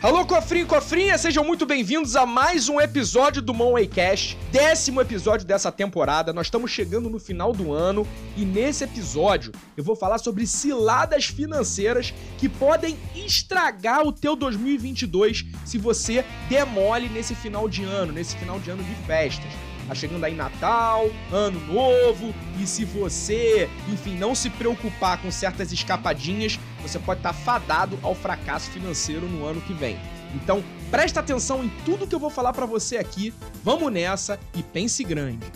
Alô, 0.00 0.24
cofrinho 0.24 0.64
cofrinha, 0.64 1.18
sejam 1.18 1.42
muito 1.42 1.66
bem-vindos 1.66 2.14
a 2.14 2.24
mais 2.24 2.68
um 2.68 2.80
episódio 2.80 3.42
do 3.42 3.52
Monway 3.52 3.88
Cash, 3.88 4.36
décimo 4.52 5.00
episódio 5.00 5.44
dessa 5.44 5.72
temporada. 5.72 6.32
Nós 6.32 6.46
estamos 6.46 6.70
chegando 6.70 7.10
no 7.10 7.18
final 7.18 7.52
do 7.52 7.72
ano 7.72 8.06
e 8.36 8.44
nesse 8.44 8.84
episódio 8.84 9.50
eu 9.76 9.82
vou 9.82 9.96
falar 9.96 10.18
sobre 10.18 10.46
ciladas 10.46 11.24
financeiras 11.24 12.14
que 12.38 12.48
podem 12.48 12.96
estragar 13.12 14.06
o 14.06 14.12
teu 14.12 14.36
2022 14.36 15.46
se 15.64 15.78
você 15.78 16.24
demole 16.48 17.08
nesse 17.08 17.34
final 17.34 17.68
de 17.68 17.82
ano, 17.82 18.12
nesse 18.12 18.36
final 18.36 18.60
de 18.60 18.70
ano 18.70 18.84
de 18.84 18.94
festas. 19.04 19.50
Tá 19.88 19.94
chegando 19.94 20.22
aí 20.22 20.34
Natal, 20.34 21.10
Ano 21.32 21.58
Novo, 21.66 22.32
e 22.58 22.66
se 22.66 22.84
você, 22.84 23.68
enfim, 23.88 24.16
não 24.16 24.34
se 24.34 24.50
preocupar 24.50 25.20
com 25.22 25.30
certas 25.30 25.72
escapadinhas, 25.72 26.58
você 26.82 26.98
pode 26.98 27.20
estar 27.20 27.32
fadado 27.32 27.98
ao 28.02 28.14
fracasso 28.14 28.70
financeiro 28.70 29.26
no 29.28 29.44
ano 29.44 29.60
que 29.60 29.72
vem. 29.72 29.98
Então, 30.34 30.62
presta 30.90 31.20
atenção 31.20 31.64
em 31.64 31.68
tudo 31.84 32.06
que 32.06 32.14
eu 32.14 32.18
vou 32.18 32.30
falar 32.30 32.52
para 32.52 32.66
você 32.66 32.98
aqui. 32.98 33.32
Vamos 33.64 33.92
nessa 33.92 34.38
e 34.54 34.62
pense 34.62 35.02
grande. 35.04 35.46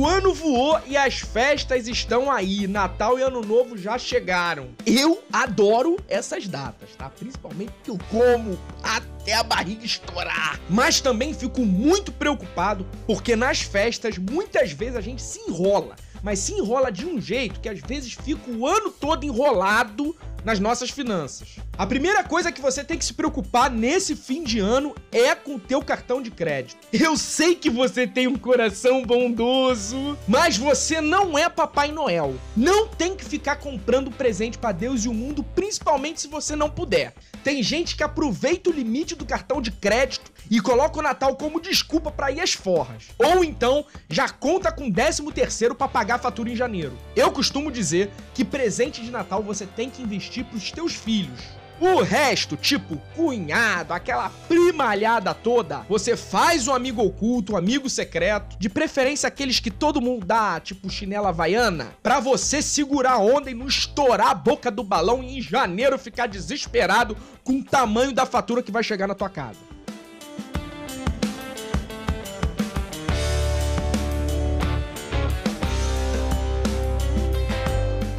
O 0.00 0.06
ano 0.06 0.32
voou 0.32 0.80
e 0.86 0.96
as 0.96 1.18
festas 1.18 1.86
estão 1.86 2.32
aí. 2.32 2.66
Natal 2.66 3.18
e 3.18 3.22
Ano 3.22 3.42
Novo 3.42 3.76
já 3.76 3.98
chegaram. 3.98 4.70
Eu 4.86 5.22
adoro 5.30 5.98
essas 6.08 6.48
datas, 6.48 6.88
tá? 6.96 7.10
Principalmente 7.10 7.70
porque 7.72 7.90
eu 7.90 7.98
como 8.10 8.58
até 8.82 9.34
a 9.34 9.42
barriga 9.42 9.84
estourar. 9.84 10.58
Mas 10.70 11.02
também 11.02 11.34
fico 11.34 11.66
muito 11.66 12.12
preocupado 12.12 12.86
porque 13.06 13.36
nas 13.36 13.60
festas 13.60 14.16
muitas 14.16 14.72
vezes 14.72 14.96
a 14.96 15.02
gente 15.02 15.20
se 15.20 15.38
enrola. 15.40 15.96
Mas 16.22 16.38
se 16.38 16.54
enrola 16.54 16.90
de 16.90 17.04
um 17.04 17.20
jeito 17.20 17.60
que 17.60 17.68
às 17.68 17.80
vezes 17.80 18.14
fica 18.14 18.50
o 18.50 18.66
ano 18.66 18.90
todo 18.90 19.26
enrolado 19.26 20.16
nas 20.44 20.58
nossas 20.58 20.90
finanças. 20.90 21.56
A 21.76 21.86
primeira 21.86 22.22
coisa 22.22 22.52
que 22.52 22.60
você 22.60 22.84
tem 22.84 22.98
que 22.98 23.04
se 23.04 23.14
preocupar 23.14 23.70
nesse 23.70 24.14
fim 24.14 24.42
de 24.42 24.58
ano 24.58 24.94
é 25.12 25.34
com 25.34 25.54
o 25.56 25.60
teu 25.60 25.82
cartão 25.82 26.22
de 26.22 26.30
crédito. 26.30 26.78
Eu 26.92 27.16
sei 27.16 27.54
que 27.54 27.70
você 27.70 28.06
tem 28.06 28.26
um 28.26 28.36
coração 28.36 29.02
bondoso, 29.04 30.18
mas 30.26 30.56
você 30.56 31.00
não 31.00 31.38
é 31.38 31.48
Papai 31.48 31.92
Noel. 31.92 32.34
Não 32.56 32.86
tem 32.86 33.16
que 33.16 33.24
ficar 33.24 33.56
comprando 33.56 34.10
presente 34.10 34.58
para 34.58 34.72
Deus 34.72 35.04
e 35.04 35.08
o 35.08 35.14
mundo, 35.14 35.42
principalmente 35.42 36.20
se 36.20 36.28
você 36.28 36.54
não 36.54 36.70
puder. 36.70 37.14
Tem 37.42 37.62
gente 37.62 37.96
que 37.96 38.02
aproveita 38.02 38.68
o 38.68 38.72
limite 38.72 39.14
do 39.14 39.24
cartão 39.24 39.62
de 39.62 39.70
crédito 39.70 40.30
e 40.50 40.60
coloca 40.60 40.98
o 40.98 41.02
Natal 41.02 41.34
como 41.36 41.60
desculpa 41.60 42.10
para 42.10 42.30
ir 42.30 42.40
às 42.40 42.52
forras. 42.52 43.04
Ou 43.18 43.42
então 43.42 43.84
já 44.08 44.28
conta 44.28 44.70
com 44.70 44.90
13 44.90 45.30
terceiro 45.32 45.74
para 45.74 45.88
pagar 45.88 46.16
a 46.16 46.18
fatura 46.18 46.50
em 46.50 46.56
janeiro. 46.56 46.96
Eu 47.16 47.30
costumo 47.30 47.70
dizer 47.70 48.10
que 48.34 48.44
presente 48.44 49.00
de 49.02 49.10
Natal 49.10 49.42
você 49.42 49.64
tem 49.66 49.88
que 49.88 50.02
investir 50.02 50.44
pros 50.44 50.70
teus 50.70 50.94
filhos. 50.94 51.59
O 51.80 52.02
resto, 52.02 52.58
tipo 52.58 52.98
cunhado, 53.16 53.94
aquela 53.94 54.28
primalhada 54.46 55.32
toda, 55.32 55.78
você 55.88 56.14
faz 56.14 56.68
um 56.68 56.74
amigo 56.74 57.02
oculto, 57.02 57.54
um 57.54 57.56
amigo 57.56 57.88
secreto, 57.88 58.58
de 58.58 58.68
preferência 58.68 59.26
aqueles 59.26 59.60
que 59.60 59.70
todo 59.70 59.98
mundo 59.98 60.26
dá, 60.26 60.60
tipo 60.60 60.90
chinela 60.90 61.30
havaiana, 61.30 61.94
pra 62.02 62.20
você 62.20 62.60
segurar 62.60 63.12
a 63.12 63.18
onda 63.18 63.50
e 63.50 63.54
não 63.54 63.66
estourar 63.66 64.28
a 64.28 64.34
boca 64.34 64.70
do 64.70 64.84
balão 64.84 65.22
e 65.22 65.38
em 65.38 65.40
janeiro 65.40 65.98
ficar 65.98 66.26
desesperado 66.26 67.16
com 67.42 67.54
o 67.54 67.64
tamanho 67.64 68.12
da 68.12 68.26
fatura 68.26 68.62
que 68.62 68.70
vai 68.70 68.82
chegar 68.82 69.06
na 69.06 69.14
tua 69.14 69.30
casa. 69.30 69.58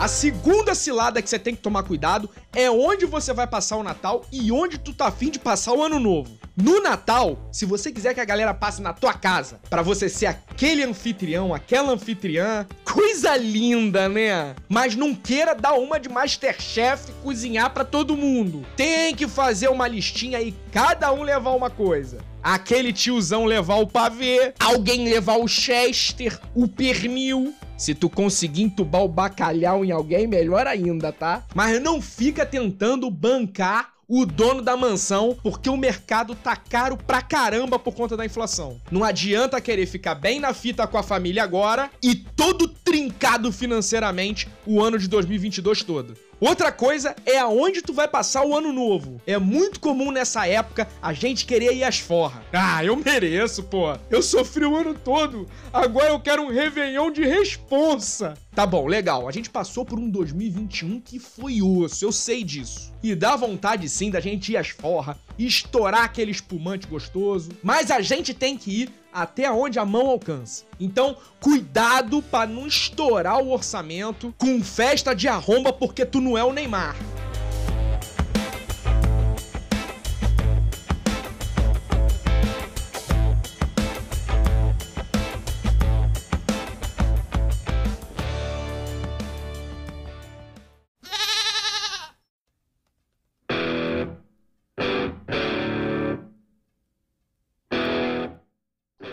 A 0.02 0.08
segunda 0.08 0.74
cilada 0.74 1.22
que 1.22 1.30
você 1.30 1.38
tem 1.38 1.54
que 1.54 1.62
tomar 1.62 1.84
cuidado 1.84 2.28
é 2.56 2.72
onde 2.72 3.06
você 3.06 3.36
vai 3.36 3.46
passar 3.46 3.78
o 3.78 3.84
Natal 3.84 4.26
e 4.32 4.52
onde 4.52 4.80
tu 4.80 4.94
tá 4.94 5.06
afim 5.06 5.30
de 5.30 5.38
passar 5.38 5.74
o 5.74 5.84
Ano 5.84 6.00
Novo. 6.00 6.40
No 6.58 6.82
Natal, 6.82 7.38
se 7.52 7.68
você 7.68 7.92
quiser 7.92 8.16
que 8.16 8.20
a 8.20 8.26
galera 8.26 8.52
passe 8.52 8.82
na 8.82 8.94
tua 8.94 9.14
casa, 9.14 9.60
para 9.70 9.84
você 9.84 10.10
ser 10.10 10.26
aquele 10.26 10.82
anfitrião, 10.82 11.54
aquela 11.54 11.92
anfitriã, 11.92 12.66
coisa 12.84 13.38
linda, 13.38 14.10
né? 14.10 14.56
Mas 14.68 14.96
não 14.96 15.14
queira 15.14 15.54
dar 15.54 15.74
uma 15.74 16.00
de 16.00 16.10
Masterchef 16.10 17.12
cozinhar 17.22 17.70
para 17.70 17.86
todo 17.86 18.18
mundo. 18.18 18.66
Tem 18.76 19.16
que 19.16 19.28
fazer 19.28 19.68
uma 19.68 19.88
listinha 19.88 20.42
e 20.42 20.52
cada 20.72 21.14
um 21.14 21.22
levar 21.22 21.52
uma 21.52 21.70
coisa 21.70 22.31
aquele 22.44 22.92
tiozão 22.94 23.46
levar 23.46 23.76
o 23.76 23.88
pavê, 23.88 24.54
alguém 24.60 25.06
levar 25.06 25.38
o 25.38 25.48
Chester, 25.48 26.40
o 26.56 26.68
pernil. 26.68 27.54
Se 27.78 27.96
tu 27.96 28.10
conseguir 28.10 28.64
entubar 28.64 29.02
o 29.02 29.08
bacalhau 29.08 29.84
em 29.84 29.92
alguém, 29.92 30.28
melhor 30.28 30.68
ainda, 30.68 31.12
tá? 31.12 31.44
Mas 31.56 31.82
não 31.82 32.02
fica 32.02 32.46
tentando 32.46 33.10
bancar 33.10 33.92
o 34.14 34.26
dono 34.26 34.62
da 34.62 34.76
mansão 34.76 35.38
porque 35.42 35.70
o 35.70 35.78
mercado 35.78 36.36
tá 36.36 36.54
caro 36.54 36.98
pra 36.98 37.22
caramba 37.22 37.80
por 37.80 37.96
conta 37.96 38.18
da 38.18 38.26
inflação. 38.26 38.80
Não 38.92 39.06
adianta 39.06 39.62
querer 39.62 39.86
ficar 39.86 40.16
bem 40.16 40.38
na 40.38 40.54
fita 40.54 40.86
com 40.86 40.98
a 40.98 41.04
família 41.04 41.44
agora 41.44 41.90
e 42.04 42.14
todo 42.14 42.68
trincado 42.68 43.54
financeiramente 43.54 44.50
o 44.66 44.82
ano 44.82 45.00
de 45.00 45.08
2022 45.08 45.84
todo. 45.84 46.18
Outra 46.42 46.72
coisa 46.72 47.16
é 47.24 47.38
aonde 47.38 47.84
tu 47.84 47.94
vai 47.94 48.08
passar 48.08 48.44
o 48.44 48.58
ano 48.58 48.74
novo. 48.74 49.22
É 49.28 49.38
muito 49.38 49.80
comum 49.80 50.12
nessa 50.12 50.48
época 50.48 50.88
a 51.00 51.14
gente 51.14 51.46
querer 51.46 51.72
ir 51.72 51.84
às 51.84 52.00
forras. 52.00 52.42
Ah, 52.52 52.84
eu 52.84 52.96
mereço, 52.96 53.62
pô. 53.62 53.96
Eu 54.10 54.24
sofri 54.24 54.66
o 54.66 54.76
ano 54.76 54.96
todo. 54.96 55.48
Agora 55.72 56.10
eu 56.10 56.20
quero 56.20 56.42
um 56.42 56.50
Réveillon 56.50 57.12
de 57.12 57.24
responsa. 57.24 58.34
Tá 58.56 58.66
bom, 58.66 58.88
legal. 58.88 59.30
A 59.30 59.32
gente 59.32 59.52
passou 59.52 59.86
por 59.86 60.00
um 60.00 60.10
2021 60.10 61.00
que 61.00 61.20
foi 61.20 61.62
osso, 61.62 62.04
eu 62.04 62.12
sei 62.12 62.44
disso. 62.44 62.92
E 63.04 63.14
dá 63.14 63.36
vontade 63.36 63.88
sim 63.88 64.10
da 64.10 64.20
gente 64.20 64.52
ir 64.52 64.58
às 64.58 64.70
forras, 64.70 65.18
estourar 65.38 66.06
aquele 66.06 66.32
espumante 66.32 66.88
gostoso. 66.88 67.52
Mas 67.62 67.92
a 67.92 68.02
gente 68.02 68.34
tem 68.34 68.58
que 68.58 68.82
ir 68.82 68.90
até 69.14 69.52
onde 69.52 69.80
a 69.80 69.86
mão 69.86 70.10
alcança. 70.10 70.64
Então, 70.80 71.16
cuidado 71.40 72.22
para 72.22 72.50
não 72.50 72.68
estourar 72.68 73.42
o 73.42 73.52
orçamento 73.52 74.34
com 74.38 74.62
festa 74.64 75.14
de 75.14 75.28
arromba 75.28 75.72
porque 75.74 76.06
tu 76.06 76.22
não 76.22 76.38
é 76.38 76.44
o 76.44 76.54
Neymar. 76.54 76.96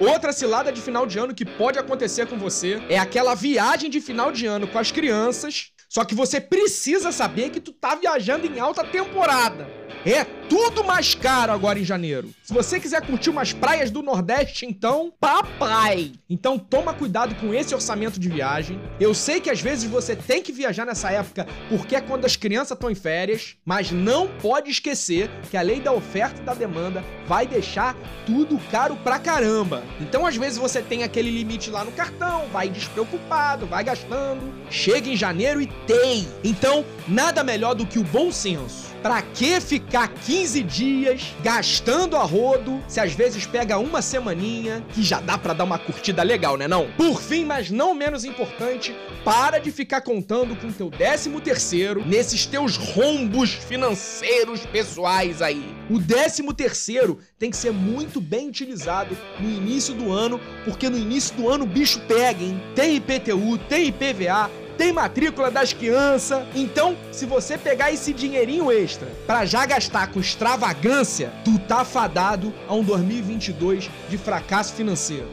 Outra 0.00 0.32
cilada 0.32 0.70
de 0.70 0.80
final 0.80 1.06
de 1.06 1.18
ano 1.18 1.34
que 1.34 1.44
pode 1.44 1.76
acontecer 1.78 2.26
com 2.26 2.38
você 2.38 2.80
é 2.88 2.96
aquela 2.98 3.34
viagem 3.34 3.90
de 3.90 4.00
final 4.00 4.30
de 4.30 4.46
ano 4.46 4.68
com 4.68 4.78
as 4.78 4.92
crianças, 4.92 5.72
só 5.88 6.04
que 6.04 6.14
você 6.14 6.40
precisa 6.40 7.10
saber 7.10 7.50
que 7.50 7.60
tu 7.60 7.72
tá 7.72 7.96
viajando 7.96 8.46
em 8.46 8.60
alta 8.60 8.84
temporada. 8.84 9.77
É 10.04 10.24
tudo 10.48 10.82
mais 10.82 11.14
caro 11.14 11.52
agora 11.52 11.78
em 11.78 11.84
janeiro. 11.84 12.30
Se 12.42 12.54
você 12.54 12.80
quiser 12.80 13.02
curtir 13.02 13.30
umas 13.30 13.52
praias 13.52 13.90
do 13.90 14.02
Nordeste, 14.02 14.64
então, 14.64 15.12
papai! 15.20 16.12
Então 16.28 16.58
toma 16.58 16.94
cuidado 16.94 17.34
com 17.34 17.52
esse 17.52 17.74
orçamento 17.74 18.18
de 18.18 18.28
viagem. 18.28 18.80
Eu 18.98 19.12
sei 19.12 19.40
que 19.40 19.50
às 19.50 19.60
vezes 19.60 19.88
você 19.90 20.16
tem 20.16 20.42
que 20.42 20.52
viajar 20.52 20.86
nessa 20.86 21.10
época 21.10 21.46
porque 21.68 21.94
é 21.94 22.00
quando 22.00 22.24
as 22.24 22.36
crianças 22.36 22.72
estão 22.72 22.90
em 22.90 22.94
férias, 22.94 23.56
mas 23.64 23.90
não 23.90 24.28
pode 24.28 24.70
esquecer 24.70 25.30
que 25.50 25.56
a 25.56 25.62
lei 25.62 25.80
da 25.80 25.92
oferta 25.92 26.40
e 26.40 26.44
da 26.44 26.54
demanda 26.54 27.04
vai 27.26 27.46
deixar 27.46 27.94
tudo 28.24 28.58
caro 28.70 28.96
pra 28.96 29.18
caramba. 29.18 29.82
Então 30.00 30.24
às 30.24 30.36
vezes 30.36 30.58
você 30.58 30.80
tem 30.80 31.02
aquele 31.02 31.30
limite 31.30 31.70
lá 31.70 31.84
no 31.84 31.92
cartão, 31.92 32.46
vai 32.50 32.68
despreocupado, 32.68 33.66
vai 33.66 33.84
gastando, 33.84 34.52
chega 34.70 35.10
em 35.10 35.16
janeiro 35.16 35.60
e 35.60 35.66
tem. 35.86 36.26
Então, 36.42 36.84
nada 37.06 37.44
melhor 37.44 37.74
do 37.74 37.86
que 37.86 37.98
o 37.98 38.04
bom 38.04 38.32
senso. 38.32 38.87
Pra 39.02 39.22
que 39.22 39.60
ficar 39.60 40.08
15 40.08 40.62
dias 40.62 41.34
gastando 41.42 42.16
a 42.16 42.22
rodo 42.22 42.82
se 42.88 43.00
às 43.00 43.12
vezes 43.12 43.46
pega 43.46 43.78
uma 43.78 44.02
semaninha 44.02 44.84
que 44.92 45.02
já 45.02 45.20
dá 45.20 45.38
para 45.38 45.52
dar 45.52 45.64
uma 45.64 45.78
curtida 45.78 46.22
legal, 46.22 46.56
né 46.56 46.66
não? 46.66 46.90
Por 46.96 47.20
fim, 47.20 47.44
mas 47.44 47.70
não 47.70 47.94
menos 47.94 48.24
importante, 48.24 48.94
para 49.24 49.58
de 49.58 49.70
ficar 49.70 50.00
contando 50.00 50.56
com 50.56 50.72
teu 50.72 50.90
13 50.90 51.30
terceiro 51.40 52.04
nesses 52.04 52.46
teus 52.46 52.76
rombos 52.76 53.50
financeiros 53.50 54.66
pessoais 54.66 55.40
aí. 55.40 55.64
O 55.88 56.00
13 56.00 56.42
terceiro 56.54 57.18
tem 57.38 57.50
que 57.50 57.56
ser 57.56 57.72
muito 57.72 58.20
bem 58.20 58.48
utilizado 58.48 59.16
no 59.38 59.48
início 59.48 59.94
do 59.94 60.12
ano, 60.12 60.40
porque 60.64 60.88
no 60.88 60.98
início 60.98 61.36
do 61.36 61.48
ano 61.48 61.64
o 61.64 61.68
bicho 61.68 62.00
pega, 62.08 62.42
hein? 62.42 62.60
Tem 62.74 62.96
IPTU, 62.96 63.58
tem 63.68 63.88
IPVA, 63.88 64.50
tem 64.78 64.92
matrícula 64.92 65.50
das 65.50 65.72
crianças. 65.72 66.46
Então, 66.54 66.96
se 67.10 67.26
você 67.26 67.58
pegar 67.58 67.92
esse 67.92 68.14
dinheirinho 68.14 68.70
extra 68.70 69.08
para 69.26 69.44
já 69.44 69.66
gastar 69.66 70.06
com 70.06 70.20
extravagância, 70.20 71.32
tu 71.44 71.58
tá 71.58 71.84
fadado 71.84 72.54
a 72.68 72.74
um 72.74 72.84
2022 72.84 73.90
de 74.08 74.16
fracasso 74.16 74.72
financeiro. 74.72 75.28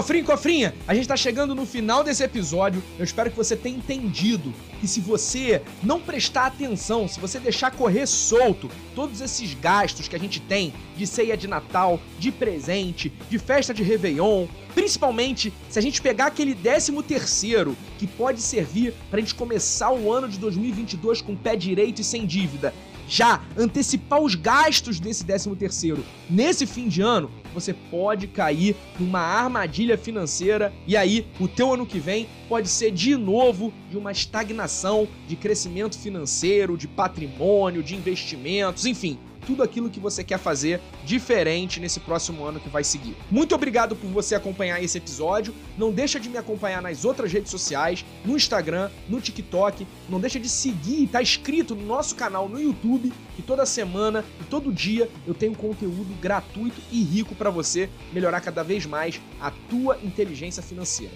Cofrinho, 0.00 0.24
cofrinha, 0.24 0.74
a 0.88 0.94
gente 0.94 1.06
tá 1.06 1.14
chegando 1.14 1.54
no 1.54 1.66
final 1.66 2.02
desse 2.02 2.24
episódio. 2.24 2.82
Eu 2.98 3.04
espero 3.04 3.30
que 3.30 3.36
você 3.36 3.54
tenha 3.54 3.76
entendido 3.76 4.50
que 4.80 4.88
se 4.88 4.98
você 4.98 5.60
não 5.82 6.00
prestar 6.00 6.46
atenção, 6.46 7.06
se 7.06 7.20
você 7.20 7.38
deixar 7.38 7.70
correr 7.70 8.06
solto 8.06 8.70
todos 8.94 9.20
esses 9.20 9.52
gastos 9.52 10.08
que 10.08 10.16
a 10.16 10.18
gente 10.18 10.40
tem 10.40 10.72
de 10.96 11.06
ceia 11.06 11.36
de 11.36 11.46
Natal, 11.46 12.00
de 12.18 12.32
presente, 12.32 13.12
de 13.28 13.38
festa 13.38 13.74
de 13.74 13.82
Réveillon, 13.82 14.46
principalmente 14.74 15.52
se 15.68 15.78
a 15.78 15.82
gente 15.82 16.00
pegar 16.00 16.28
aquele 16.28 16.54
décimo 16.54 17.02
terceiro 17.02 17.76
que 17.98 18.06
pode 18.06 18.40
servir 18.40 18.94
pra 19.10 19.20
gente 19.20 19.34
começar 19.34 19.92
o 19.92 20.10
ano 20.10 20.30
de 20.30 20.38
2022 20.38 21.20
com 21.20 21.36
pé 21.36 21.56
direito 21.56 22.00
e 22.00 22.04
sem 22.04 22.24
dívida, 22.24 22.72
já 23.10 23.42
antecipar 23.58 24.20
os 24.20 24.36
gastos 24.36 25.00
desse 25.00 25.24
13 25.24 25.56
terceiro. 25.56 26.04
Nesse 26.30 26.64
fim 26.64 26.86
de 26.86 27.02
ano, 27.02 27.28
você 27.52 27.74
pode 27.74 28.28
cair 28.28 28.76
numa 29.00 29.18
armadilha 29.18 29.98
financeira 29.98 30.72
e 30.86 30.96
aí 30.96 31.26
o 31.40 31.48
teu 31.48 31.74
ano 31.74 31.84
que 31.84 31.98
vem 31.98 32.28
pode 32.48 32.68
ser 32.68 32.92
de 32.92 33.16
novo 33.16 33.72
de 33.90 33.98
uma 33.98 34.12
estagnação 34.12 35.08
de 35.26 35.34
crescimento 35.34 35.98
financeiro, 35.98 36.78
de 36.78 36.86
patrimônio, 36.86 37.82
de 37.82 37.96
investimentos, 37.96 38.86
enfim, 38.86 39.18
tudo 39.50 39.64
aquilo 39.64 39.90
que 39.90 39.98
você 39.98 40.22
quer 40.22 40.38
fazer 40.38 40.80
diferente 41.04 41.80
nesse 41.80 41.98
próximo 41.98 42.44
ano 42.44 42.60
que 42.60 42.68
vai 42.68 42.84
seguir. 42.84 43.16
Muito 43.28 43.52
obrigado 43.52 43.96
por 43.96 44.08
você 44.08 44.36
acompanhar 44.36 44.80
esse 44.80 44.96
episódio. 44.96 45.52
Não 45.76 45.90
deixa 45.90 46.20
de 46.20 46.28
me 46.28 46.38
acompanhar 46.38 46.80
nas 46.80 47.04
outras 47.04 47.32
redes 47.32 47.50
sociais, 47.50 48.04
no 48.24 48.36
Instagram, 48.36 48.90
no 49.08 49.20
TikTok. 49.20 49.84
Não 50.08 50.20
deixa 50.20 50.38
de 50.38 50.48
seguir 50.48 51.02
e 51.02 51.06
tá 51.08 51.20
inscrito 51.20 51.74
no 51.74 51.84
nosso 51.84 52.14
canal 52.14 52.48
no 52.48 52.60
YouTube, 52.60 53.12
que 53.34 53.42
toda 53.42 53.66
semana 53.66 54.24
e 54.40 54.44
todo 54.44 54.72
dia 54.72 55.10
eu 55.26 55.34
tenho 55.34 55.56
conteúdo 55.56 56.14
gratuito 56.20 56.80
e 56.92 57.02
rico 57.02 57.34
para 57.34 57.50
você 57.50 57.90
melhorar 58.12 58.40
cada 58.40 58.62
vez 58.62 58.86
mais 58.86 59.20
a 59.40 59.50
tua 59.50 59.98
inteligência 60.04 60.62
financeira. 60.62 61.12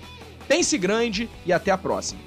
Pense 0.48 0.76
grande 0.76 1.30
e 1.46 1.52
até 1.52 1.70
a 1.70 1.78
próxima. 1.78 2.20